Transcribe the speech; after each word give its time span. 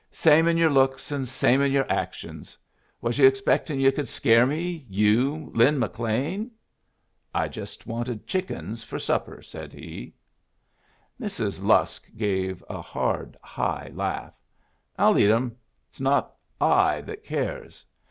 "Same 0.11 0.47
in 0.47 0.57
your 0.57 0.71
looks 0.71 1.11
and 1.11 1.27
same 1.27 1.61
in 1.61 1.71
your 1.71 1.85
actions. 1.87 2.57
Was 3.01 3.19
you 3.19 3.27
expecting 3.27 3.79
you 3.79 3.91
could 3.91 4.07
scare 4.07 4.47
me, 4.47 4.83
you, 4.89 5.51
Lin 5.53 5.77
McLean?" 5.77 6.49
"I 7.35 7.47
just 7.47 7.85
wanted 7.85 8.25
chickens 8.25 8.83
for 8.83 8.97
supper," 8.97 9.43
said 9.43 9.71
he. 9.71 10.15
Mrs. 11.21 11.63
Lusk 11.63 12.07
gave 12.17 12.63
a 12.67 12.81
hard 12.81 13.37
high 13.43 13.91
laugh. 13.93 14.33
"I'll 14.97 15.19
eat 15.19 15.29
'em. 15.29 15.55
It's 15.89 16.01
not 16.01 16.33
I 16.59 17.01
that 17.01 17.23
cares. 17.23 17.85